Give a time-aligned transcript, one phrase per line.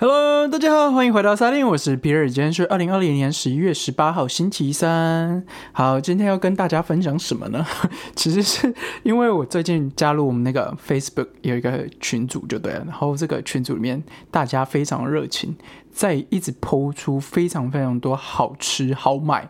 [0.00, 5.44] Hello，大家好，欢迎回到沙令，我是皮尔，今天是二零二零年十一月十八号星期三。
[5.72, 7.66] 好，今天要跟大家分享什么呢？
[8.14, 8.72] 其实是
[9.02, 15.54] 因为我最近加入我们那个 Facebook 有一个群组就对了，然后这个群组里面大家非常热情，
[15.90, 19.46] 在一直抛出非常非常多好吃好买，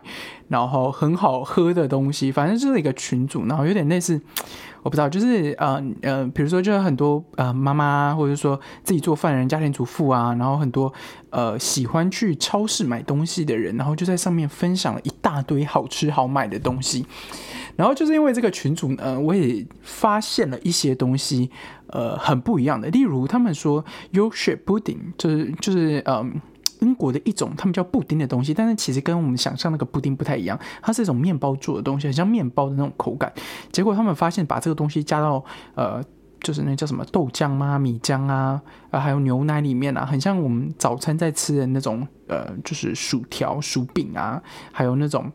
[0.49, 4.19] 然后很好喝的东西，反正就是一个群组，然后有点类似。
[4.81, 10.88] 我不知道，就是呃呃，比如说，就是很多呃妈妈，或者说自己做饭的人、家庭主妇啊，然后很多
[11.29, 17.05] 呃喜欢去超市买东西的人，然后就在上面分享了一大堆好吃好买的东西。
[17.75, 21.49] 然后就是因为这个群组呢，我也发现了一些东西，
[21.87, 22.89] 呃，很不一样的。
[22.89, 26.41] 例如，他们说 Yorkshire pudding，就是就是嗯。
[26.81, 33.29] 英国的一种，他们叫布丁的东西，但是其实跟我们想象那个布丁不太一样，它是一种面包做的东西，很像面包的那种口感。
[33.69, 35.43] 结果他们发现，把这个东西加到
[35.75, 36.01] 呃，
[36.41, 37.79] 就是那叫什么豆浆吗？
[37.79, 38.61] 米浆啊，
[38.91, 45.31] 啊，还有牛奶里面啊，很像我们早餐在吃的那种呃，就是薯条、薯饼啊，还有那种。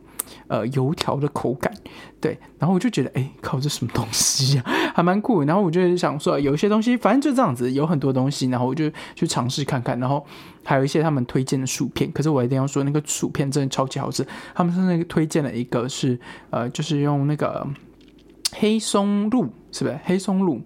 [0.49, 1.71] 呃，油条的口感，
[2.19, 4.63] 对，然后我就觉得，哎，靠，这什么东西呀，
[4.97, 5.43] 还蛮酷。
[5.45, 10.01] 然后我就想说，有一些东西，反正就这样子，有很多东西，然后我就去尝试看看。
[10.01, 10.25] 然后
[10.65, 14.27] 还有一些他们推荐的薯片，可是我一定要说，那个薯片真的超级好吃。
[14.55, 16.19] 他们是那个推荐了一个是，
[16.49, 17.67] 呃，就是用那个
[18.53, 20.59] 黑松露，是不是黑松露？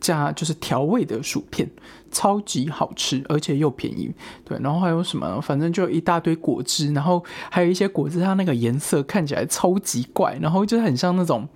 [0.00, 1.68] 加就是调味的薯片，
[2.10, 4.12] 超级好吃，而且又便宜。
[4.44, 5.40] 对，然后还有什么？
[5.40, 11.48] 反正就一大堆果汁，然后还有一些果汁，它那个颜色看起来超级怪，然后就很像那种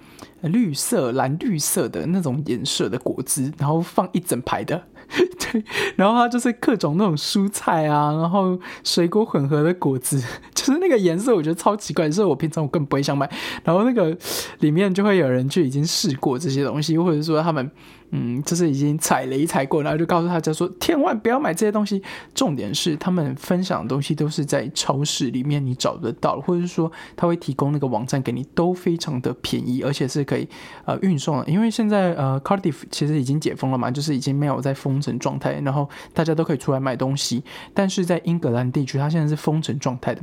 [0.43, 4.83] 绿色、蓝绿色的那种颜色的果汁，然后放一整排的。
[5.53, 5.63] 对，
[5.97, 10.19] 然后它就是各种那种蔬菜啊，然后水果混合的果汁，
[10.55, 13.31] 就是那个颜色，我觉得超奇怪，所以我平常我根本不会想买。
[13.63, 14.17] 然后那个
[14.61, 17.71] 里面就会有人就已经试过这些东西，或者说他们。
[18.17, 22.03] 嗯，就是已经踩雷踩过，然后就告诉他家说，千万不要买这些东西。
[22.35, 30.49] 重点是他们分享的东西都是在超市里面你找得到，或者是说他会提供那个网站给你，都非常的便宜，而且是可以
[30.85, 31.47] 呃运送的。
[31.47, 37.43] 因为现在呃 Cardiff 其实已经解封了嘛，就是已经没有在封城状态，然后大家都可以出来买东西。
[37.73, 40.21] 但是在英格兰地区，它现在是封城状态的，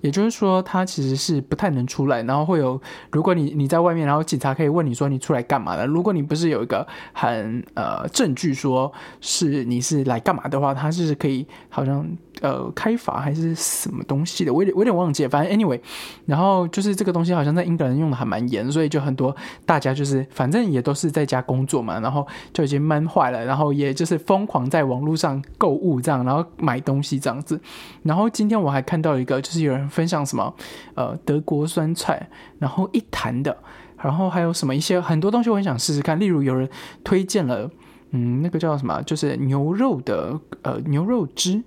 [0.00, 2.22] 也就是说它其实是不太能出来。
[2.22, 5.86] 然后会有，如果你你在外面，然后警察可以问你说你出来干嘛的？
[5.86, 12.06] 如果你不是有一个很呃，证据说是你是来干嘛的话，他是可以好像
[12.40, 15.26] 呃开罚还是什么东西的，我有点我有点忘记。
[15.26, 15.80] 反正 anyway，
[16.26, 27.60] 然后就是这个东西好像在英格兰用的还蛮严，所以就很多大家就是反正也都是在家工作嘛，然后就已经闷坏了，然后也就是疯狂在网络上购物这样，然后买东西这样子。
[28.02, 30.54] 然后今天我还看到一个，就是有人分享什么
[30.94, 33.56] 呃德国酸菜，然后一坛的。
[33.96, 36.68] 然后还有什么一些很多东西我很想试试看，例如有人
[37.02, 37.70] 推荐了，
[38.14, 41.62] 嗯，那个叫什么，就是牛肉的呃牛肉汁。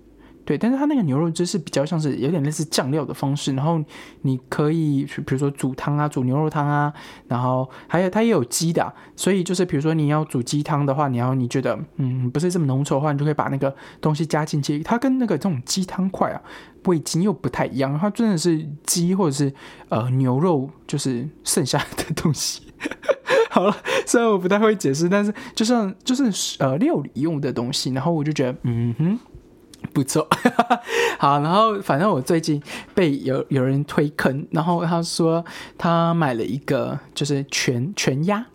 [0.46, 3.84] 对，但是它那个牛肉汁是比较像是有点类似酱料的方式，然后
[4.22, 6.94] 你可以比如说煮汤啊，煮牛肉汤啊，
[7.28, 14.82] 然后还有它也有鸡的，所以就是比如说你要煮鸡汤的话，你要你觉得嗯不是这么浓稠的话，你就可以把那个东西加进去。
[14.84, 16.42] 它跟那个这种鸡汤块啊
[16.86, 19.54] 味精又不太一样，它真的是鸡或者是
[19.90, 22.62] 呃牛肉就是剩下的东西。
[23.58, 23.76] 好了，
[24.06, 26.24] 虽然我不太会解释，但是就像就是
[26.60, 29.20] 呃料理用的东西，然后我就觉得嗯哼。
[29.94, 30.28] 不错，
[31.18, 32.62] 好，然后反正我最近
[32.94, 35.44] 被有有人推坑，然后他说
[35.76, 38.46] 他买了一个就是全全鸭，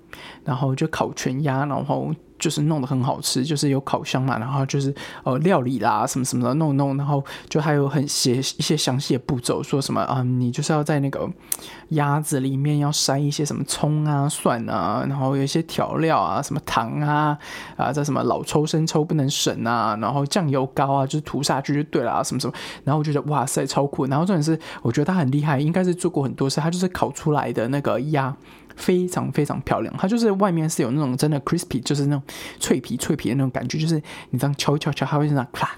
[0.44, 2.14] 然后就烤全鸭，然后。
[2.42, 4.92] 就是弄得很好吃，就是有烤箱嘛，然后就是
[5.22, 11.30] 呃料理啦什么什么的弄弄，然后就还有很写一些详细的步骤，说什么啊，你就是要在那个
[11.90, 17.38] 鸭子里面要塞一些什么葱啊蒜啊，然后有一些调料啊，什么糖啊
[17.76, 28.34] 啊，这什么老抽生抽不能省啊，然后酱油膏啊，就是涂下去就对了，什么什么，然后我觉得哇塞超酷，然后重点是我觉得他很厉害，应该是做过很多次，他就是烤出来的那个鸭。
[28.76, 32.22] 非常非常漂亮，它就是外面是有那种真的 crispy，就是那种
[32.58, 35.70] 脆皮脆皮的那种感觉，就是你这样敲一敲敲，它会这样咔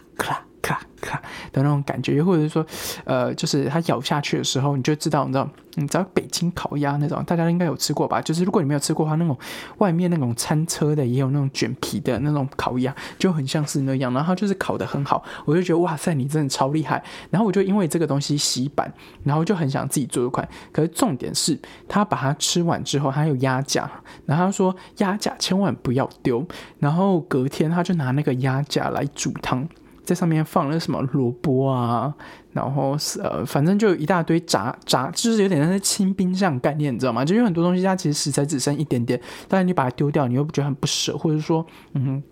[0.64, 1.20] 咔咔
[1.52, 2.64] 的那种感觉，或者是说，
[3.04, 8.22] 呃，就是它咬下去的时候，你就知道，你知道，你知道北京烤鸭那种，大家应该有吃过吧？
[8.22, 9.36] 就是如果你没有吃过的话，那种
[9.78, 17.04] 外面那种餐车的也有那种卷皮的那种烤鸭，就很像是那样，然后它就是烤的很好，我就觉得哇塞，你真的超厉害。
[17.30, 18.90] 然后我就因为这个东西洗版，
[19.22, 20.48] 然后就很想自己做一款。
[20.72, 23.90] 可是重点是，他把它吃完之后，他有鸭架，
[24.24, 26.46] 然后他说鸭架千万不要丢，
[26.78, 29.68] 然后隔天他就拿那个鸭架来煮汤。
[30.04, 32.14] 在上面放了什么萝卜啊，
[32.52, 37.24] 然后呃，反正就一大堆炸炸，就是有点像是清冰箱概念，你知道吗？
[37.24, 42.22] 就有很多东西它其实食材只剩一点点，但是你把它丢掉，你又不觉得很不舍，或者说，嗯哼。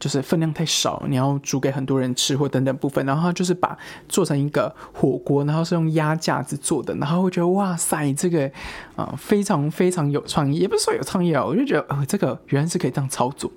[0.00, 3.06] 就是分量太少，你要煮给很多人吃或等等部分。
[3.06, 8.50] 然后他就是把做成一个火锅，然后是用压架子做的，然后我觉得哇塞，这个
[8.96, 13.50] 啊非常非常有创意，也不是说有创意啊，我就觉得呃这个原来是可以这样操作。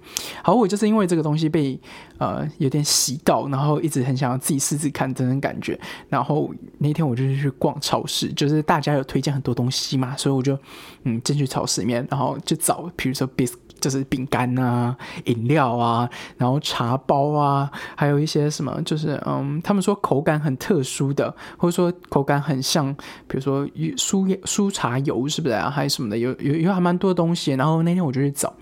[0.43, 1.79] 好，我就是因为这个东西被
[2.17, 5.79] 呃有点洗到，然后一直很想要自己试试看这种感觉。
[6.09, 10.57] 然后那天我就是去逛超市，就是大家有推荐很多东西嘛，所以我就
[11.03, 22.93] 嗯进去超市里面，然后就找，比如说 bis 就是饼干啊、饮料啊，然后茶包啊，还有一些什么，就是嗯，他们说口感很特殊的，或者说口感很像，
[23.27, 27.53] 比如说酥酥茶油是不是啊，还是什么的，有有有还蛮多东西。
[27.53, 28.53] 然后那天我就去找，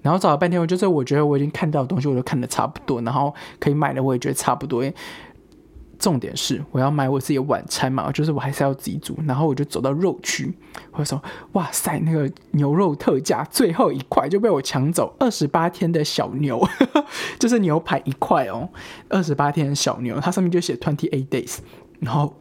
[0.00, 4.82] 然后找了半天，我就是我觉得我已经看到的东西，我都看的差不多，然后可以买的我也觉得差不多。
[6.02, 9.16] 重点是我要买我自己的晚餐嘛，就是我还是要自己煮。
[9.24, 10.52] 然后我就走到肉区，
[10.90, 11.22] 我说
[11.54, 16.60] ：“哇塞，那个牛肉特价，最后一块就被我抢走，二十八天的小牛，
[17.38, 18.68] 就是牛排一块哦，
[19.08, 21.58] 二十八天的小牛，它上面就写 twenty eight days，
[22.00, 22.34] 然后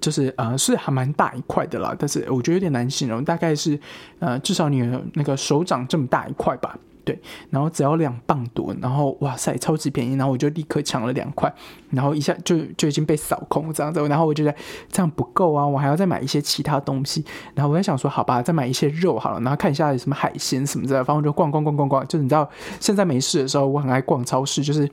[0.00, 3.78] 就是呃是还蛮大一块的啦，但是我觉得有点难形容，大概是
[4.18, 4.82] 呃至少你
[5.14, 7.20] 那个手掌这么大一块吧。”对，
[7.50, 11.52] 然后只要两磅多，然后哇塞，超级便宜，然后我就立刻抢了两块，
[11.90, 14.54] 然后一下就就已经被扫空这样子，然后我觉得
[14.90, 24.88] 这样不够啊，我还要再买一些其他东西，然后我在想说，好吧，再买一些肉好了，然后看一下有什么海鲜什么之类的，反正我就逛逛逛逛逛，就你知道现在没事的时候，我很爱逛超市，就是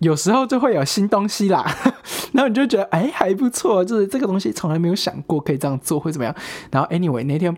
[0.00, 1.64] 有时候就会有新东西啦，
[2.34, 6.34] 然后你就觉得哎还不错，就是这个东西从来没有想过可以这样做会怎么样，
[6.72, 7.54] 然后 anyway 那天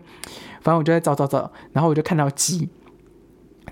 [0.61, 2.69] 反正我就在找找找，然后我就看到鸡。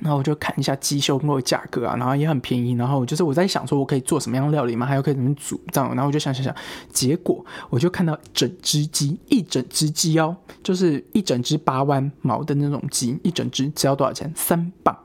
[0.01, 2.73] 然后我就看一下鸡胸肉价格啊，然后也很便宜。
[2.73, 4.85] 然后就是我在想说，我可以做什么样料理嘛？
[4.85, 5.89] 还有可以怎么煮这样？
[5.89, 6.55] 然后我就想想想，
[6.91, 14.31] 结果我就看到整只鸡，一整只鸡哦，就是一整只八弯毛的那种鸡，一整只只要多少钱？
[14.35, 14.97] 三磅。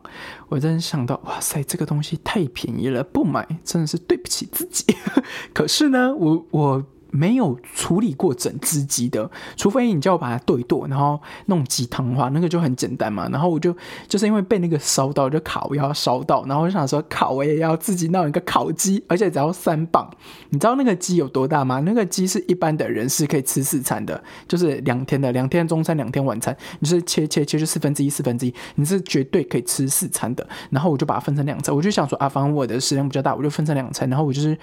[0.48, 4.84] 我真的想到，哇塞，这个东西太便宜了，不买真的是对不起自己。
[5.54, 6.84] 可是呢，我我。
[7.10, 13.28] 没有处理过整只鸡的，除非你叫我把它剁一剁，然后弄鸡汤的话，那个就很简单嘛。
[13.30, 13.76] 然后我就
[14.08, 20.10] 就是因为被那个烧到，就烤要烧到，然后我就想说烤我也要自己弄一个烤鸡，而且只要三磅。
[20.50, 21.80] 你知道那个鸡有多大吗？
[21.80, 30.46] 那个鸡是一般的人是可以吃四餐的，就是两天的，两天中餐，两天晚餐，你是切切切就四分之一，四分之一，你是绝对可以吃四餐的。
[30.70, 34.08] 然后我就把它分成两餐，我就想说啊，反正我的食量比较大，我就分成两餐。
[34.08, 34.56] 然后我就是。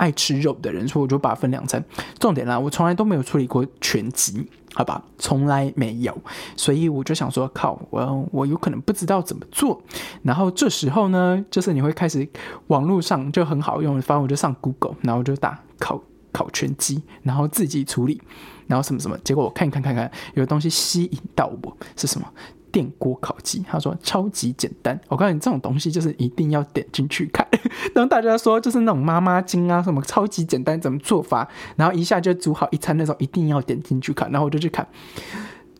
[0.00, 1.84] 爱吃肉的人，所以我就把它分两餐。
[2.18, 6.16] 重点啦，我从来都没有处理过全鸡，好吧，从来没有。
[6.56, 9.78] 所以我就想说，靠，我我有可能不知道怎么做。
[10.22, 12.26] 然后这时候呢，就是你会开始
[12.68, 16.02] 网络上就很好用，反正我就上 Google，然后就打烤
[16.32, 18.22] 烤全鸡，然后自己处理，
[18.66, 19.18] 然后什么什么。
[19.18, 22.26] 结果我看看看看，有东西吸引到我是什么？
[22.72, 24.98] 电锅烤鸡，他说超级简单。
[25.08, 27.46] 我告诉你，这种东西就是一定要点进去看。
[27.94, 34.30] 然后大家说就是那种妈妈经啊，什么超级简单怎么做法，然后一下就煮好一餐那种，一定要点进去看。
[34.30, 34.86] 然后我就去看。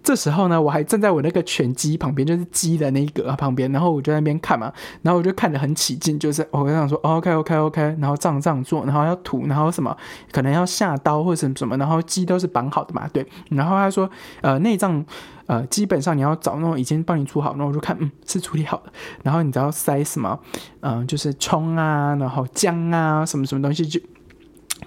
[0.03, 9.97] 这时候呢，我还站在我那个全鸡旁边，就是鸡的那一个旁边，然后我就在那边看嘛，然后我就看得很起劲，就是我想说，OK OK OK，然后这样这样做，然后要涂，然后什么
[10.33, 14.09] 可能要下刀或者什么什么，然后鸡都是绑好的嘛，对，然后他说，
[14.41, 15.05] 呃，内脏，
[15.47, 18.93] 呃，基本上你要找那种已经帮你处好，然后我就看，嗯，是处理好的，
[19.23, 20.39] 然后你只要塞什么，
[20.81, 24.01] 嗯，就是葱啊，然后姜啊，什么什么东西就。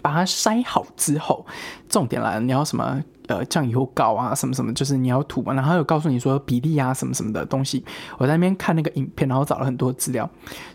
[0.02, 1.46] 把它筛好之后，
[1.88, 7.84] 重点来了，你要什么呃酱油膏啊，什么什么，就是你要涂嘛，然后有告诉你说比例啊，什么什么的东西。
[8.18, 10.30] 我在那边看那个影片，然后找了很多资料。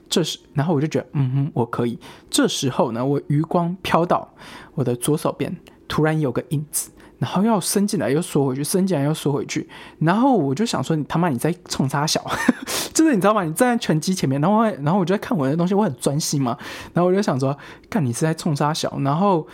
[0.09, 1.99] 这时，然后我就觉得，嗯哼，我可以。
[2.31, 4.27] 这时候呢，我余光飘到
[4.75, 5.55] 我的左手边，
[5.87, 6.91] 突然有个影子。
[7.19, 9.69] 然后要伸进来又缩回去，伸进来又缩回去。
[9.99, 12.25] 然后我就想说，你他妈你在冲啥小？
[12.95, 13.45] 就是你知道吗？
[13.45, 16.57] 你站在拳击前面，然后然后我就在看我的东西，我很专心嘛。
[16.93, 17.57] 然后我就想说，
[17.89, 18.99] 看你是在冲啥小？
[19.01, 19.47] 然后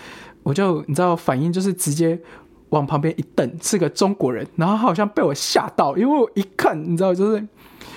[0.42, 2.18] 我就你知道反应就是直接
[2.70, 4.46] 往旁边一瞪，是个中国人。
[4.56, 7.46] 然后好像被我吓到，因为我一看，你知道就是。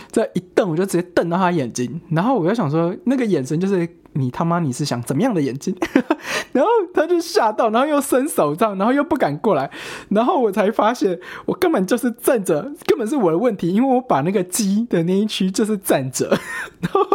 [0.09, 5.75] 这一瞪，我就直接瞪到他眼睛，然后我就想说，那个眼神就是你他妈你是想怎么样的眼睛？
[6.51, 9.69] 然后他就吓到，然后又伸手杖，然后又不敢过来，
[10.09, 16.29] 然后我才发现我根本就是站着，根本是我的问题，因为我把那个鸡的那一区就是站着，
[16.81, 17.05] 然后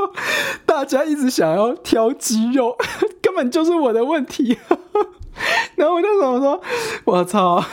[0.64, 2.76] 大家一直想要挑鸡肉，
[3.20, 4.58] 根本就是我的问题。
[5.76, 6.60] 然后我就想说，
[7.04, 7.64] 我操，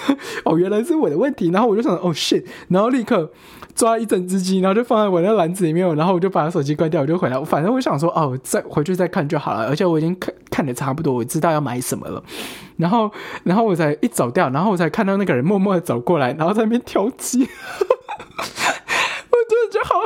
[0.45, 3.31] 哦原来是我的问题，然后我就想，哦 shit，然后立刻。
[3.79, 7.41] 抓一整只鸡，然后就放在我那篮子里面，然后我就把手机关掉，我就回来。
[7.45, 9.67] 反正我想说，哦，再回去再看就好了。
[9.67, 12.21] 而且我已经看看的差不多，我知道要买什么了。
[12.75, 13.09] 然后，
[13.45, 17.39] 然后我才一走掉，然后我才看到那个人默默的走过来，然后在那边挑鸡。
[17.39, 17.48] 我
[19.48, 20.01] 真的就好，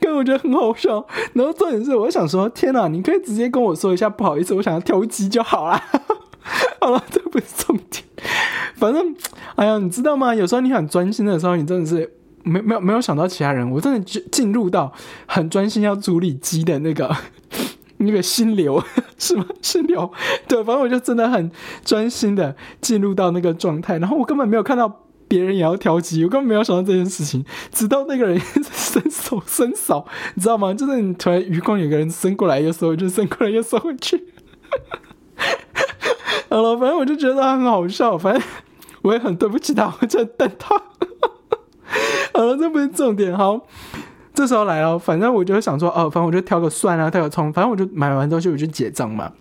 [0.00, 1.06] 跟我觉得很好笑。
[1.34, 5.78] 然后重点是，我想说，天哪，你可以直接跟我说一下，不好意思，我想要挑鸡就好啦。
[6.80, 8.02] 好了，这不是重点。
[8.76, 9.14] 反正，
[9.56, 10.34] 哎呀，你知道吗？
[10.34, 12.10] 有时候你很专心的时候，你真的是
[12.42, 13.70] 没没有没有想到其他人。
[13.70, 14.92] 我真的进进入到
[15.26, 17.14] 很专心要处理机的那个
[17.98, 18.82] 那个心流，
[19.18, 19.44] 是吗？
[19.60, 20.10] 心流。
[20.48, 21.50] 对，反正我就真的很
[21.84, 27.44] 专心的进入到那个状态，然后我根本没有看到别人也要调机，我根本没有想到这件事情。
[27.70, 28.40] 直到那个人
[28.72, 30.72] 伸手伸手，你知道吗？
[30.74, 34.24] 就是你突然余光有个人伸过来，又收，就伸过来又收回去。
[36.48, 38.42] 好了，反正我就觉得他很好笑，反正
[39.02, 40.82] 我也很对不起他，我在等他。
[42.32, 43.36] 好了，这不是重点。
[43.36, 43.60] 好，
[44.34, 49.32] 这时候来了，反正我就想说，哦，反正我就挑个蒜啊，挑个葱，反正我就买完东西我就结账嘛。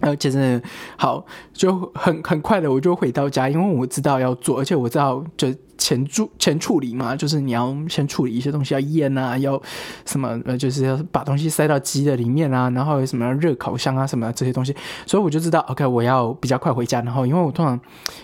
[0.00, 0.62] 然后结账
[0.96, 5.48] 好，就很很快的我就回到家，因为我知道要做，而且我知道就。
[5.78, 9.60] 前处前处理嘛，就是你要先处理一些东西，要腌啊，要
[10.04, 14.74] 什么呃，就是要把东西塞到鸡的里面啊，然后什么热烤箱啊什么这些东西，
[15.06, 17.00] 所以我就知道，OK，我要比较快回家。
[17.02, 17.78] 然后因为我通常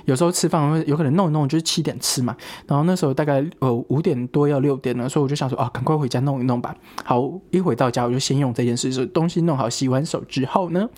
[0.05, 6.75] 有时候吃饭有可能弄一弄就是七点吃嘛，然后那时候大概呃五点多要六点了，所以我就想说啊，赶快回家弄一弄吧。
[7.05, 10.89] 好，一回到家我就先用这件事，就东西弄好，洗完手之后呢，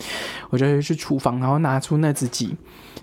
[0.49, 2.55] 我就去厨房，然后拿出那只鸡。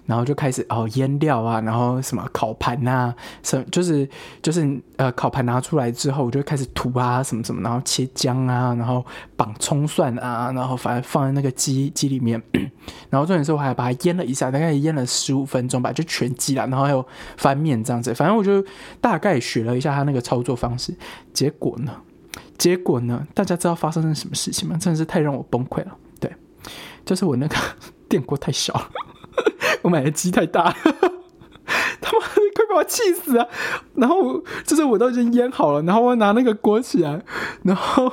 [0.07, 4.09] 然后就开始哦腌料啊，然后什么烤盘呐，什就是
[4.43, 9.05] 就是呃烤盘拿出来之后，我就开始涂啊什么什么，然后切姜啊，然后
[9.37, 12.43] 绑葱蒜啊，然后反正放在那个鸡鸡里面，
[13.11, 18.65] 然后重点是我还把它腌了一下，大概腌了十五分钟吧，就全鸡了，然后还有翻面这样子，反正我就
[19.01, 20.95] 大概学了一下它那个操作方式。
[21.33, 21.93] 结果呢，
[22.57, 24.77] 结果呢，大家知道发生了什么事情吗？
[24.81, 25.97] 真的是太让我崩溃了。
[26.19, 26.33] 对，
[27.05, 27.57] 就是我那个
[28.09, 28.91] 电锅太小了。
[29.83, 30.75] 我买的鸡太大，
[32.05, 33.47] 他妈快把我气死啊！
[33.95, 37.23] 然后就是我都已经腌好了，然后我拿那个锅起来，
[37.63, 38.13] 然后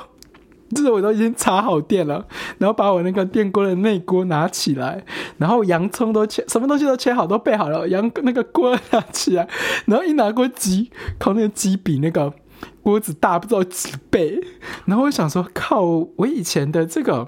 [0.69, 2.25] 就是我都已经插好电了，
[2.57, 5.03] 然后把我那个电锅的内锅拿起来，
[5.37, 9.47] 然后洋葱都切，什么东西都切好，都备好了，洋那个锅拿起来，
[9.85, 12.33] 然后一拿锅鸡，靠那个鸡比那个
[12.81, 14.41] 锅子大不知道几倍，
[14.85, 15.81] 然后我想说，靠，
[16.15, 17.27] 我以前的这个。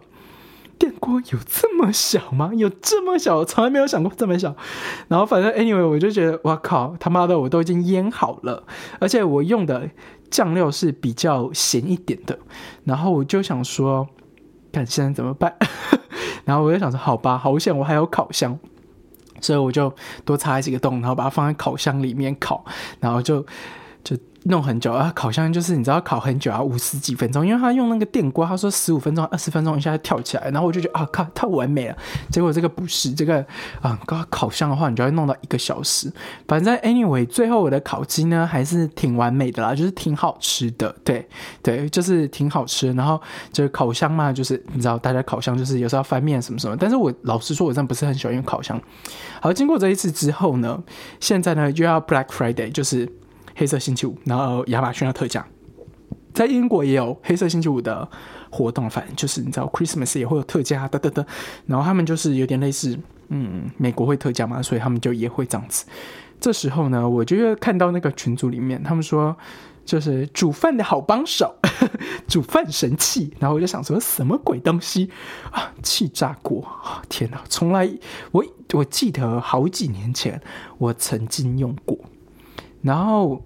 [0.84, 2.52] 电锅有这么小吗？
[2.54, 3.38] 有这么小？
[3.38, 4.54] 我从来没有想过这么小。
[5.08, 8.66] 然后反正 anyway，我就觉得，哇靠，他妈的，我都已经腌好了，
[9.00, 9.90] 而且我用的
[10.30, 12.38] 酱料是比较咸一点的。
[12.84, 14.06] 然后我就想说，
[14.74, 15.56] 看现在怎么办？
[16.44, 18.60] 然后我就想说，好吧，好险，我还有烤箱，
[19.40, 19.94] 所以我就
[20.26, 22.66] 多插几个洞，然后把它放在烤箱里面烤，
[23.00, 23.46] 然后就。
[24.46, 31.96] 弄很久啊，烤箱就是你知道烤很久啊，五十几分钟，因为他用那个电锅，他说十五分钟、二十分钟一下就跳起来，然后我就觉得啊靠，太完美了。
[32.30, 33.46] 结果这个不是这个
[33.82, 36.12] 啊，烤烤箱的话，你就要弄到一个小时。
[36.48, 41.28] 反正 anyway，最后我的烤鸡呢还是挺完美的啦，就是挺好吃的，对
[41.62, 42.92] 对，就是挺好吃。
[42.94, 43.22] 然后
[43.52, 48.80] 就是烤箱嘛，就是你知道大家烤箱就是有时候要翻面什么什么，但是我老实说，我真的不是很喜欢用烤箱。
[49.40, 50.82] 好，经过这一次之后呢，
[51.20, 53.12] 现在呢又要 Black Friday，就是。
[53.56, 55.46] 黑色星期五，然后亚马逊要特价，
[56.34, 58.08] 在英国也有黑色星期五的
[58.50, 61.26] 活动，反正就是你知道，Christmas 也会有特价，哒哒哒。
[61.68, 62.98] 然后他们就是有点类似，
[63.30, 65.86] 嗯，美国会特价嘛，所以他们就也会这样子。
[66.40, 69.36] 这时候呢，我就看到那个群组里面，他们说
[69.86, 71.56] 就是煮饭的好帮手，
[72.28, 73.34] 煮饭神器。
[73.40, 75.10] 然后我就想说，什么鬼东西
[75.52, 75.72] 啊？
[75.82, 76.68] 气炸锅！
[77.08, 77.90] 天哪，从来
[78.32, 80.42] 我我记得好几年前
[80.80, 81.98] 我曾经用过。
[82.84, 83.44] 然后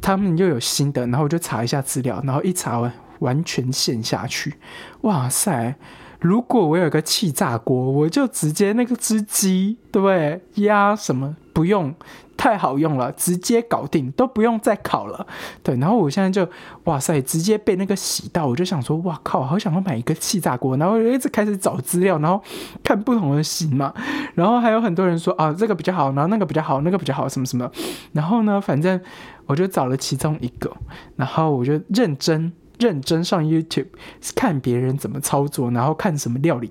[0.00, 4.54] 他们又有新的，然后我就查一下资料，然后一查完完全陷下去，
[5.02, 5.76] 哇塞！
[6.20, 10.40] 如果我有个气炸锅，我就直接那个只鸡，对不对？
[10.64, 11.92] 压什么不用。
[12.38, 15.26] 太好用了，直接搞定，都不用再烤了。
[15.60, 16.48] 对，然后我现在就
[16.84, 20.76] 哇塞，直接被那个洗到，我就想说，哇靠，好想要买一个气炸锅。
[20.76, 22.40] 然后一直开始找资料，然后
[22.84, 23.92] 看不同的型嘛。
[24.36, 27.68] 然后还有很多人说啊，这个比较好，然后那个比较好，那个比较好，什么什么。
[28.12, 29.00] 然后呢，反正
[29.46, 30.70] 我就找了其中一个，
[31.16, 33.88] 然后我就认真认真上 YouTube
[34.36, 36.70] 看别人怎么操作，然后看什么料理，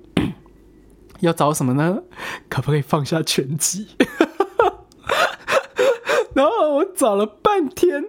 [1.20, 1.98] 要找什么呢？
[2.48, 3.88] 可不可以放下全机？
[6.38, 8.04] 然后我找了半天，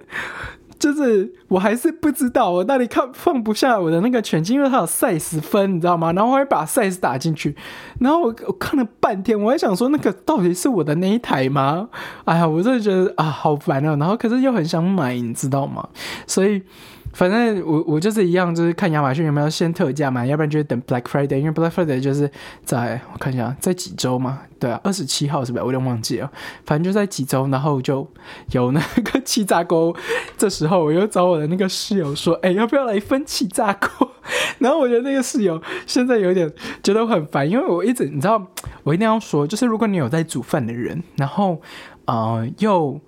[0.77, 6.13] 就是我还是不知道我到底看放不下我的那个全金，因为它有赛时分，你知道吗？
[6.13, 7.55] 然后我还把赛时打进去，
[7.99, 11.89] 然后我我看了半天，我还想说那个到底是我的那一台吗？
[12.25, 13.97] 哎呀，我真的觉得啊好烦哦！
[13.99, 15.89] 然后可是又很想买，你知道吗？
[16.27, 16.61] 所以
[17.13, 22.29] 反正我我就是一样，就是看亚马逊有没有先特价嘛，要不然就等 Black Friday，因为 Black Friday 就是
[22.63, 24.41] 在我看一下，在几周嘛？
[24.59, 25.63] 对啊，二十七号是不是？
[25.63, 26.31] 我有点忘记了，
[26.65, 28.07] 反正就在几周，然后就
[28.51, 29.95] 有那个气炸锅。
[30.37, 34.11] 这时候我又找我的那个室友说：“哎，要不要来分气炸锅？”
[34.59, 36.51] 然后我觉得那个室友现在有点
[36.83, 38.45] 觉得很烦，因为我一直你知道，
[38.83, 41.61] 我一定要说，就是如果你有在煮饭的人，然后
[42.05, 42.99] 呃又。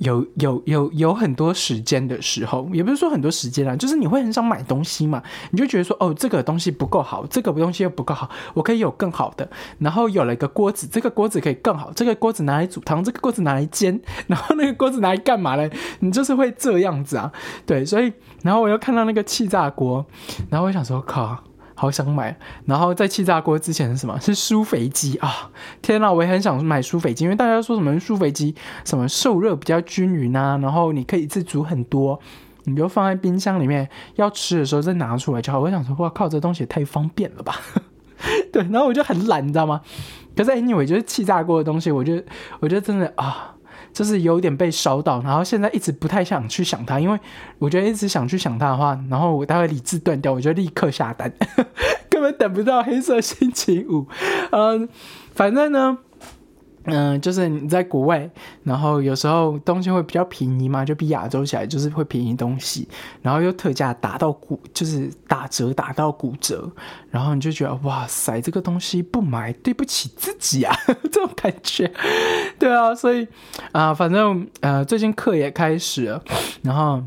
[0.00, 9.48] 有有有有很多时间的时候，也不是说很多时间啦，就是你会很想买东西嘛，你就觉得说，哦，这个东西不够好，这个东西又不够好，我可以有更好的。
[9.78, 15.70] 然后有了一个锅子，这个锅子可以更好，这个锅子拿来煮汤，这个锅子拿来煎， 然后那个锅子拿来干嘛嘞？
[16.00, 17.30] 你就是会这样子啊，
[17.66, 20.04] 对，所以然后我又看到那个气炸锅，
[20.48, 21.44] 然后我想说，靠。
[21.80, 24.20] 好想买，然后在气炸锅之前是什么？
[24.20, 25.50] 是酥肥鸡啊！
[25.80, 32.20] 天哪，我也很想买酥肥鸡，因为大家说什么酥肥鸡什么受热比较均匀啊，然后你可以一次煮很多，
[32.64, 35.58] 你就放在冰箱里面，要吃的时候再拿出来就好。
[35.58, 37.56] 我想说，哇靠，这东西也太方便了吧？
[38.52, 39.80] 对，然后我就很懒，你知道吗？
[40.36, 42.22] 可是 anyway，就是气炸锅的东西，我觉得，
[42.60, 43.54] 我觉得真的啊。
[43.92, 47.18] 就是有点被烧到，然后现在一直不太想去想它，因为
[47.58, 51.32] 我觉得一直想去想它的话，然后我待会理智断掉，我就立刻下单，
[52.08, 54.06] 根本等不到黑色星期五。
[54.50, 54.88] 嗯，
[55.34, 55.98] 反正呢。
[56.84, 58.28] 嗯，就是你在国外，
[58.64, 62.88] 然后有时候东西会比较便宜嘛，就比亚洲起来就是会便宜东西，
[63.20, 66.70] 然后又特价打到骨，就是打折打到骨折，
[67.10, 70.74] 然后你就觉得哇塞，这个东西不买对不起自己啊，
[71.12, 71.92] 这种感觉，
[72.58, 73.28] 对啊，所以
[73.72, 76.24] 啊，反正呃最近课也开始了，
[76.62, 77.02] 然后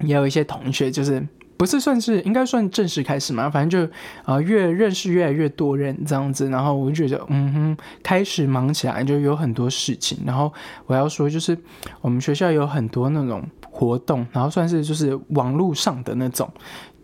[0.00, 1.24] 也有一些同学就是。
[1.62, 3.48] 不是算是应该算正式开始嘛？
[3.48, 3.92] 反正就
[4.24, 10.18] 啊，越认识越来越多人这样子，然后我就觉得，嗯哼，开始忙起来就有很多事情。
[10.26, 10.52] 然后
[10.86, 11.56] 我要说，就是
[12.00, 13.40] 我们学校有很多那种
[13.70, 16.52] 活动，然后算是就是网络上的那种，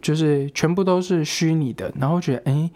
[0.03, 2.69] 就是全部都是虚拟的，然后觉得哎，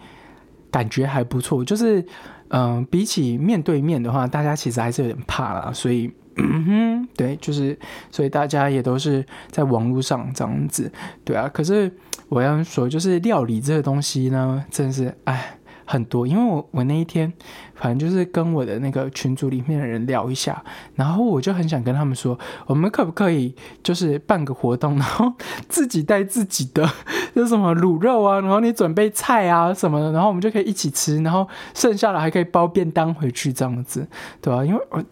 [0.70, 1.64] 感觉还不错。
[1.64, 2.06] 就是
[2.50, 6.08] 嗯，比起面对面的话，大家其实还是有点怕啦，所以。
[6.36, 7.78] 嗯哼，对，就是，
[8.10, 10.90] 所以大家也都是在网络上这样子，
[11.24, 11.48] 对啊。
[11.52, 11.90] 可是
[12.28, 15.58] 我要说，就是料理这个东西呢，真是，哎。
[15.84, 17.32] 很多，因为我我那一天，
[17.74, 20.62] 反正就是跟我的那个群组里面的人聊一下，
[20.94, 25.32] 然后我就很想跟他们说，我们可不可以就是办个活动，然后
[25.68, 26.88] 自己带自己的，
[27.34, 34.06] 就什么卤肉啊，然后你准备菜啊什么的，然后我们就可以一起吃，然后剩下的还可以包便当回去这样子，
[34.40, 34.64] 对吧？
[34.64, 35.02] 因为我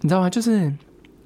[0.00, 0.30] 你知道吗？
[0.30, 0.72] 就是。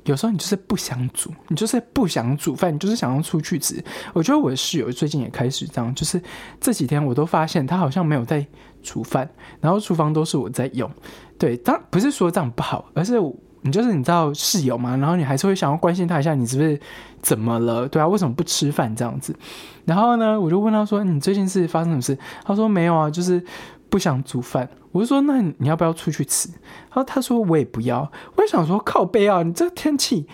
[0.05, 3.83] 有时候你就是不想煮，你就是不想煮饭，你就是想要出去吃。
[4.13, 6.21] 我觉得我的室友最近也开始这样，就是
[6.61, 8.47] 这几天我都发现他好像没有在
[8.85, 9.29] 煮饭，
[9.61, 10.89] 然后厨房都是我在用。
[11.37, 13.21] 对，当不是说这样不好，而是
[13.63, 16.79] 你就是你知道室友嘛，然后你还是会想要关心他一下，你是不是
[17.21, 17.89] 怎么了？
[17.89, 19.35] 对啊，为什么不吃饭这样子？
[19.85, 23.43] 然后呢，我就问他说：“你最近是发生什么事？”他说：“没有啊，就是。”
[23.91, 26.49] 不想煮饭，我就说那你要不要出去吃？
[26.49, 28.11] 然后他说我也不要。
[28.35, 30.27] 我就想说靠背啊，你这天气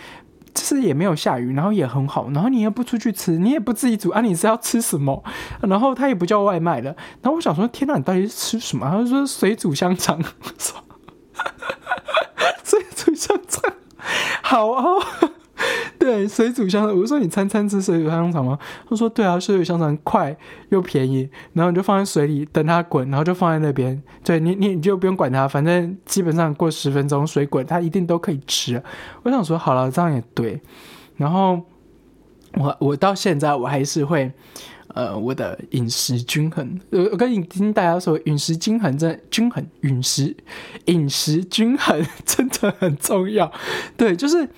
[0.55, 4.21] 就是也没有下雨，然后也很好，然后你也不出去吃，你也不自己煮啊？
[4.21, 5.23] 你是要吃什么？
[5.63, 6.95] 然后他也不叫外卖了。
[7.23, 8.89] 然后我想说天哪，你到底是吃什么？
[8.91, 10.23] 他就说水煮香肠，
[12.65, 13.73] 水煮香肠，
[14.43, 14.85] 好啊。
[16.03, 18.59] 对，水煮香肠，我说你餐餐吃水煮香肠吗？
[18.89, 20.35] 他说对啊，水煮香肠快
[20.71, 24.03] 又便宜，然后你就放在水里等它滚，然后就放在那边。
[24.25, 28.83] 对你，你你就不用管它，反正基本上过十分钟水滚，它一定都可以吃。
[29.25, 30.59] 我想说好了，这样也对。
[31.19, 31.61] 然后
[32.55, 34.33] 我我到现在我还是会。
[34.93, 40.37] 呃，我的饮食均衡，我我跟你听大家说，饮食均衡真的均衡，饮食
[40.87, 43.53] 饮食均衡 真的很重要。
[43.97, 44.49] 对，就是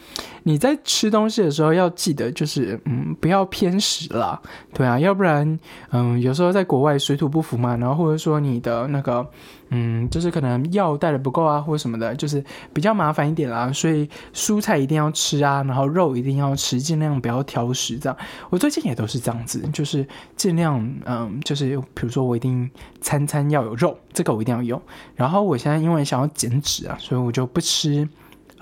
[0.44, 4.40] 你在吃东西的时候要记得，就是嗯，不要偏食啦。
[4.72, 5.58] 对啊，要不然
[5.90, 9.26] 嗯，有时候在国外水土不服嘛，然后或者说你的那个。
[9.74, 13.72] 嗯，就是可能药带的不够啊，或者什么的，就是比较麻烦一点啦。
[13.72, 17.96] 所以蔬菜一定要吃啊，然后肉一定要吃，尽量不要挑食。
[17.96, 18.18] 这样，
[18.50, 24.82] 我最近也都是这样子，就是尽量嗯，就是比如说我一定餐餐要有肉，这个我一定要有。
[25.16, 28.06] 然后我现在因为想要减脂啊，所以我就不吃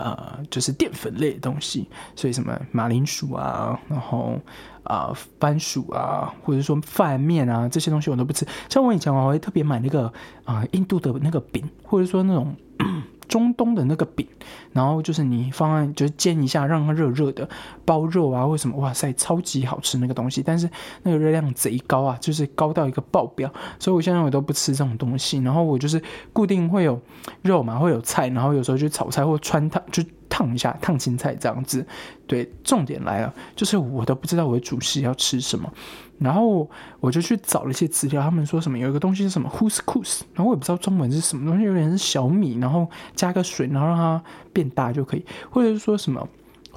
[0.00, 1.86] 呃，就是淀粉类的东西，
[2.16, 4.38] 所以什么马铃薯啊，然后。
[4.82, 8.46] 啊，番薯啊，或者说饭面啊，这些东西我都不吃。
[8.68, 12.56] 像我以前我会特别买那个啊，印度的那个饼，或者说那种
[13.30, 14.26] 中东的那个饼，
[14.72, 17.48] 然后就是你放在就是煎一下，让它热热的，
[17.84, 18.76] 包肉啊，为什么？
[18.78, 20.68] 哇塞，超级好吃那个东西，但是
[21.04, 23.50] 那个热量贼高啊，就是高到一个爆表。
[23.78, 27.00] 所以我现在我都不吃这种东西，然后我就是固定会有
[27.42, 30.02] 肉嘛，会有菜，然后有时候就炒菜或穿它就。
[30.40, 31.84] 烫一下烫青菜这样子。
[32.26, 35.70] 对，重点来了，就是我都不知道我的主食要吃什么，
[36.18, 36.68] 然后
[37.00, 44.22] 我就去找了一些资料，他们说什么有一个东西是什么 h u s k u s 然后我也不知道中文是什么东西，有点是小米，然后加个水，然后让它
[44.52, 46.26] 变大就可以，或者是说什么。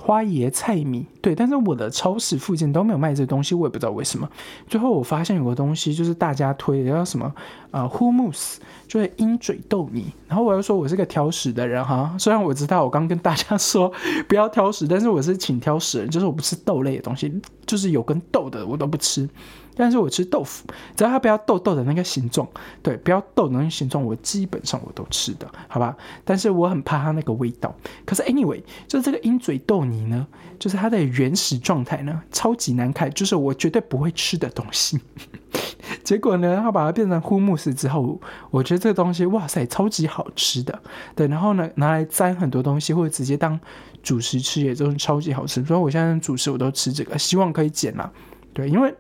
[0.06, 4.30] 花椰菜米，对，但是我的超市附近都没有卖这东西，我也不知道为什么。
[4.68, 7.34] 最后我发现有个东西，就是大家推的叫什么
[7.72, 10.12] 呃，humus，就是鹰嘴豆泥。
[10.28, 13.90] 然后我又说我是个挑食的人哈，虽然我知道我刚跟大家说
[14.28, 17.34] 不要挑食，但是我是挺挑食，就是我不吃豆类的东西，
[17.66, 19.30] 就是有跟豆的我都不吃。
[19.76, 22.48] 但是我吃豆腐，只要它不要豆豆的那个形状，
[22.82, 25.96] 对，不要豆的那个形状，我基本上我都吃的，好吧？
[26.24, 27.76] 但是我很怕它那个味道。
[28.06, 30.28] 可是 anyway，就是这个鹰嘴豆泥呢，
[30.60, 35.00] 就是它的原始状态呢，超级难看，就是我绝对不会吃的东西。
[36.04, 40.82] 结果呢，它把它变成呼慕斯之后，我觉得这个东西，哇塞，超级好吃的。
[41.16, 43.60] 对，然后呢，拿来沾很多东西，或者直接当
[44.02, 45.64] 主食吃，也都是超级好吃。
[45.64, 48.12] 所以我现在主食我都吃这个，希望可以减啦。
[48.54, 48.94] 对，因为，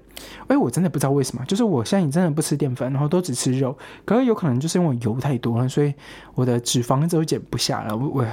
[0.47, 5.93] 哎，我真的不知道为什么，就是我现在真的不吃淀粉，然后都只吃肉，可是有可能就是因为油太多了，所以
[6.35, 7.95] 我的脂肪都减不下了。
[7.95, 8.25] 我我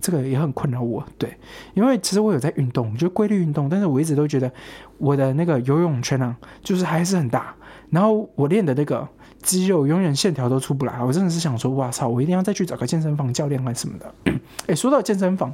[0.00, 1.04] 这个也很困扰我。
[1.18, 1.36] 对，
[1.74, 4.50] 因为其实我有在运动，就规律运动，但是我一直都觉得
[4.98, 7.54] 我的那个游泳圈啊，就是还是很大，
[7.90, 9.08] 然后我练的那个
[9.42, 11.02] 肌肉永远线条都出不来。
[11.02, 14.14] 我真的是想说，哇操，我一定要再去找个健身房教练还是什么的。
[14.68, 15.52] 哎，说到健身房。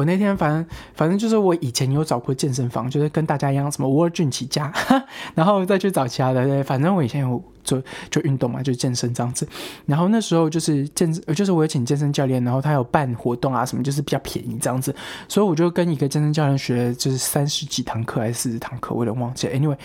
[0.00, 4.72] 我那天反正反正就是我以前有找过健身房，就是跟大家一样什么 Virgin 起家，
[5.36, 6.64] 然后再去找其他的。
[6.64, 7.42] 反正我以前有。
[7.62, 9.46] 就就运动嘛，就健身这样子。
[9.86, 14.94] 然后那时候就是健，就是我有请健身教练，然后他有办活动啊什么，就是比较便宜这样子。
[15.28, 19.48] 所以我就跟一个健身教练学，就是三十几堂课还是四十堂课，我有点忘记。
[19.48, 19.76] Anyway，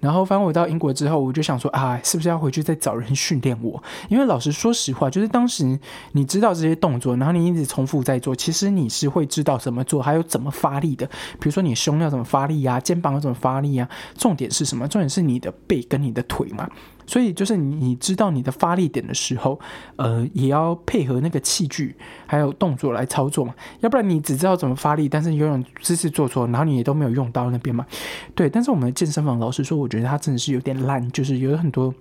[0.00, 3.82] 然后反正我到英国之后，我就想说啊，是不是要回去再找人训练我？
[4.08, 5.78] 因为老实说实话，就是当时
[6.12, 11.06] 你知道这些动作，然后你一直重复在做，其实你是会知道怎么做，还有怎么发力的。
[11.38, 13.88] 比如说你胸要怎么发力呀，肩膀要怎么发力呀？
[14.16, 14.86] 重点是什么？
[14.88, 16.68] 重点是你的背跟你的腿嘛。
[17.06, 19.58] 所以就是你知道你的发力点的时候，
[19.96, 21.94] 呃，也要配合那个器具
[22.26, 27.86] 还有动作来操作嘛，要不然你只知道怎么发力，但是游泳姿势做错，然后你也都没有用到那边嘛。
[28.34, 31.94] 对，但是我们的健身房老师说，我觉得他真的是有点烂，就是有很多。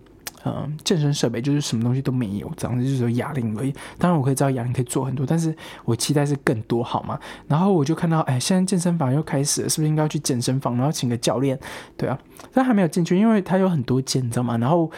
[0.46, 3.74] 嗯，健身设备就是什么东西都没有，这样子就是有哑铃而已。
[3.98, 5.56] 当然我可以知道哑铃可以做很多，但是
[5.86, 7.18] 我期待是更多，好吗？
[7.48, 11.58] 然后我就看到，哎，现在健身房又开始了，是不是应该去健身房，然后请个教练？
[11.96, 12.20] 对啊，
[12.54, 14.58] 但还没有进去，因为他有很多间，你知道吗？
[14.58, 14.92] 然后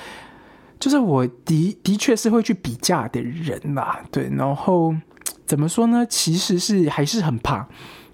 [0.80, 4.28] 就是我的的确是会去比价的人啦，对。
[4.32, 4.96] 然后
[5.46, 6.04] 怎么说呢？
[6.10, 7.68] 其实是还是很怕，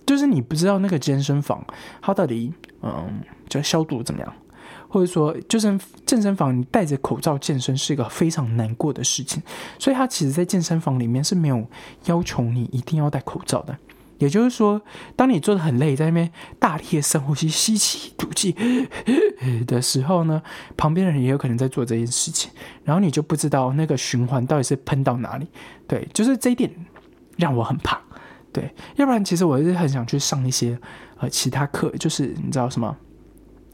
[0.05, 1.65] 就是你不知道那个健身房
[2.01, 4.33] 它到底嗯，就消毒怎么样。
[4.91, 9.41] 或者说，就是健身房，你戴着口罩健身是一个非常难过的事情，
[9.79, 11.65] 所以他其实，在健身房里面是没有
[12.05, 13.77] 要求你一定要戴口罩的。
[14.17, 14.79] 也就是说，
[15.15, 18.53] 当你做的很累，在那边大力的深呼吸、吸气、吐气
[19.65, 20.43] 的时候呢，
[20.75, 22.51] 旁边的人也有可能在做这件事情，
[22.83, 25.47] 然后你就不知道那个循环到底是喷到哪里。
[25.87, 26.69] 对，就是这一点
[27.37, 27.99] 让我很怕。
[28.53, 30.77] 对，要不然其实我是很想去上一些
[31.17, 32.95] 呃其他课，就是你知道什么？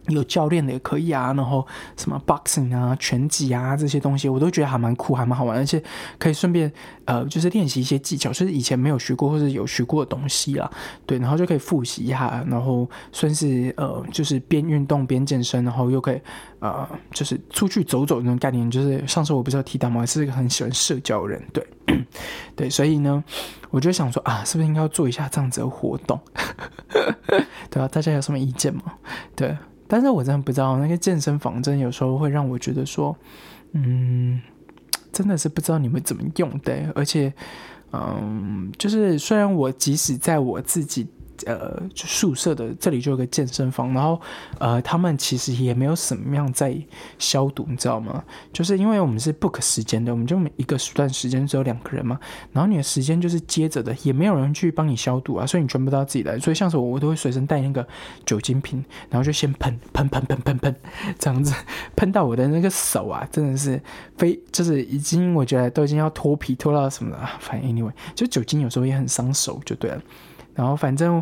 [0.07, 1.65] 有教练的也可以啊，然后
[1.95, 5.81] 什么 boxing 啊、拳击啊这些东西，我都觉得还蛮酷，还蛮好玩，而且
[6.17, 6.71] 可以顺便
[7.05, 10.69] 呃，就是练习一些技巧，就是以前没有学过或者有学过的东西啦。
[11.05, 16.21] 对，然后就可以复习一下，然后算是呃，就是边运动边健身，然后又可以
[16.59, 18.69] 呃，就是出去走走那种概念。
[18.69, 20.05] 就是上次我不是有提到吗？
[20.05, 21.65] 是一个很喜欢社交人，对
[22.55, 23.23] 对，所以呢，
[23.69, 26.19] 我就想说啊，是不是应该要做一下这样子的活动？
[27.69, 28.81] 对啊，大家有什么意见吗？
[29.35, 29.55] 对。
[29.87, 33.15] 但是我真的不知道，那个健身房真有时候会让我觉得说，
[33.73, 34.41] 嗯，
[35.11, 37.33] 真的是不知道你们怎么用的，而且，
[37.91, 41.07] 嗯，就是虽然我即使在我自己。
[41.45, 44.19] 呃，宿舍的这里就有个健身房，然后
[44.59, 46.75] 呃，他们其实也没有什么样在
[47.19, 48.23] 消毒，你知道吗？
[48.51, 52.19] 就是因为我们是 book 时间的，我们就每一个段时间只有两个人嘛，
[52.51, 56.39] 然后你的时间就是接着的，也没有人去帮你消毒啊，所以你全部都要自己来。
[56.39, 57.85] 所以像是我，我都会随身带那个
[58.25, 60.75] 酒精瓶，然后就先喷喷喷喷喷喷，
[61.19, 61.53] 这样子
[61.95, 63.81] 喷到我的那个手啊，真的是
[64.17, 67.29] 非就是已经我觉得都已经要脱皮脱到什么了。
[67.39, 70.01] 反正 anyway，就酒精有时候也很伤手，就对了。
[70.57, 71.21] 然后反正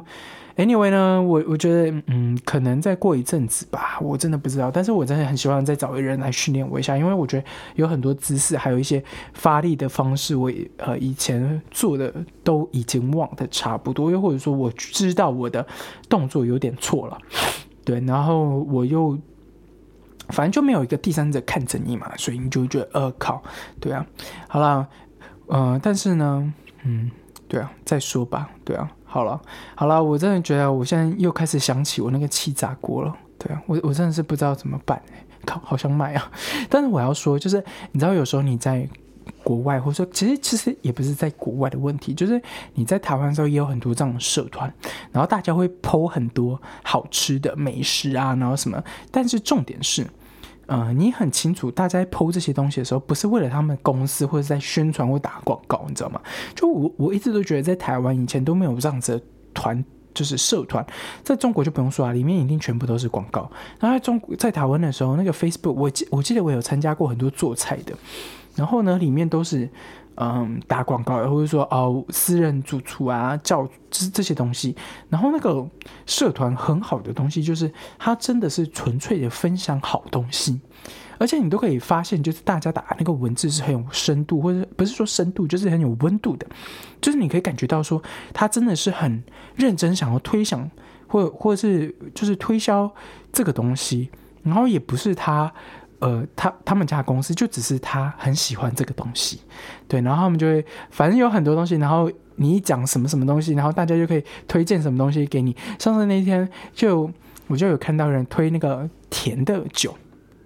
[0.56, 4.72] ，anyway 呢，我我觉得，嗯，可能再过一阵子吧，我真的不知道。
[4.72, 7.46] 但是我真的很希望再找一个人来训练我一下，因为我觉得
[7.76, 12.14] 有很多姿势，还有一些发力的方式，我呃以前做的
[12.46, 15.68] 都已经忘的差不多，又或者说我知道我的
[16.08, 17.18] 动作有点错了，
[17.84, 19.20] 对，然后我又
[20.30, 23.44] 反正就没有一个第三者看着你嘛，所以你就觉得，呃，靠，
[23.82, 24.08] 对啊，
[24.48, 24.88] 好了，
[25.48, 27.12] 呃，但是呢，嗯。
[27.48, 28.50] 对啊，再说吧。
[28.66, 29.40] 对啊，好了
[29.76, 33.16] 好了，我真的觉得我现在又开始想起我那个气炸锅了。
[33.38, 36.32] 对啊，我我真的是不知道怎么办哎，靠，好想买啊！
[36.70, 38.86] 但是我要说，就是你知道，有时候你在
[39.42, 42.42] 国外，或者说其实其实也不是在国外的问题，就是
[42.74, 44.70] 你在台湾的时候也有很多这样的社团，
[45.14, 48.84] 然后大家会剖很多好吃的美食啊，然后什么。
[49.12, 50.06] 但是重点是，
[50.68, 56.22] 嗯，你很清楚，大家在剖这些东西的时候，不是为了他们公司或者在宣传或打广告，你知道吗？
[56.56, 59.84] 就我我一直都觉得，在台湾以前都没有这样子的团。
[60.14, 60.88] 就是社团，
[61.24, 63.52] 在中国就不用说啊，里面一定全部都是广告。
[63.82, 67.94] 然后在中在台湾的时候，那个 Facebook，我记我记得我有参加过很多做菜的，
[68.56, 69.70] 然后呢，里面都是
[70.16, 74.76] 嗯打广告，或者说哦私人主厨啊，叫这这些东西。
[75.10, 75.66] 然后那个
[76.06, 80.60] 社团很好的东西，就是它真的是纯粹的分享好东西。
[81.18, 86.46] 而且你都可以发现，就是大家打那个文字是很有深度，或者不是说深度，就是很有温度的。
[87.00, 89.24] 就是你可以感觉到说，他真的是很
[89.56, 90.70] 认真想要推想，
[91.08, 92.94] 或或者是就是推销
[93.32, 94.10] 这个东西。
[94.44, 95.52] 然后也不是他，
[96.00, 99.40] 呃，他他们家公司就只是他很喜欢这个东西，
[99.88, 100.02] 对。
[100.02, 105.56] 然后他们就会反正有很多东西，然后你一讲什么什么东西，然后大家就可以推荐什么东西给你。
[105.80, 107.10] 上次那一天就
[107.48, 109.96] 我就有看到人推那个甜的酒。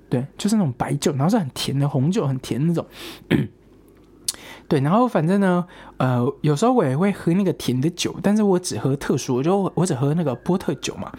[0.10, 2.84] 对，就是那种白酒，然后是很甜的红酒，很甜那种。
[4.68, 5.66] 对，然后反正呢，
[5.98, 11.12] 呃，有时候我也会喝那个甜的酒，但是我只喝特殊，我就我只喝那个波特酒嘛。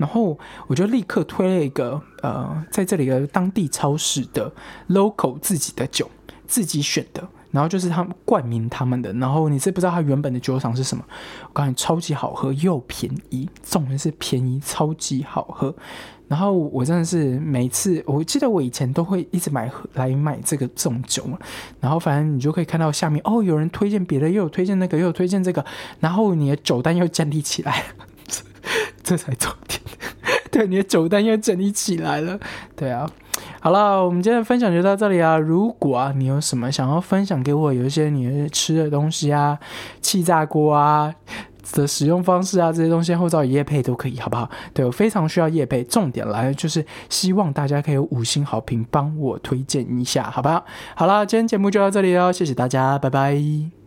[0.00, 0.36] 然后
[0.66, 4.50] 我就立刻推了一个，呃，在这里的当地超市的
[4.88, 6.10] local 自己的酒，
[6.46, 7.28] 自己选的。
[7.50, 11.04] 然后就是他们冠名他们的，然后你是不知道它原本的酒厂是什么，
[11.48, 15.74] 我告诉你超级好喝又便宜，重点是便宜，超级好喝。
[16.28, 21.36] 然后我真的是每次，我记得我以前都会一直买来买这个这种酒嘛。
[21.80, 25.66] 然后反正你就可以看到下面哦，有人推荐别的，又有推荐那个，又有推荐这个，
[25.98, 27.86] 然后你的酒单又建立起来，
[29.02, 29.80] 这才重点。
[30.52, 32.38] 对，你的酒单又整理起来了。
[32.76, 33.08] 对啊。
[33.60, 35.36] 好了，我们今天的分享就到这里啊！
[35.38, 39.58] 如果啊你有什么想要分享给我，有一些你吃的东西啊，
[40.00, 41.14] 气炸锅啊
[41.72, 44.50] 的使用方式啊，这些东西或者叶配都可以，好不好？
[44.74, 50.64] 对我非常需要叶配，重点来就是希望大家可以有五星好评，帮我推荐一下，好不好？
[50.94, 53.79] 好了，今天节目就到这里了，谢谢大家，拜拜。